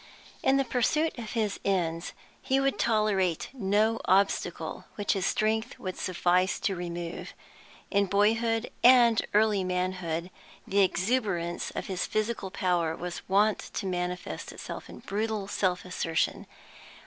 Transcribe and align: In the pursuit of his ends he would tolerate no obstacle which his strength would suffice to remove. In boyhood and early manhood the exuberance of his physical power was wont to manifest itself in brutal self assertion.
In 0.41 0.57
the 0.57 0.65
pursuit 0.65 1.15
of 1.19 1.33
his 1.33 1.59
ends 1.63 2.13
he 2.41 2.59
would 2.59 2.79
tolerate 2.79 3.49
no 3.53 3.99
obstacle 4.05 4.85
which 4.95 5.13
his 5.13 5.27
strength 5.27 5.77
would 5.77 5.95
suffice 5.95 6.59
to 6.61 6.75
remove. 6.75 7.35
In 7.91 8.07
boyhood 8.07 8.71
and 8.83 9.21
early 9.35 9.63
manhood 9.63 10.31
the 10.65 10.79
exuberance 10.81 11.69
of 11.75 11.85
his 11.85 12.07
physical 12.07 12.49
power 12.49 12.95
was 12.95 13.21
wont 13.29 13.59
to 13.59 13.85
manifest 13.85 14.51
itself 14.51 14.89
in 14.89 15.01
brutal 15.01 15.47
self 15.47 15.85
assertion. 15.85 16.47